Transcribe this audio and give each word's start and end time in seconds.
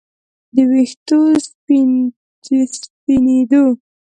د 0.53 0.55
ویښتو 0.69 1.17
سپینېدو 2.77 3.63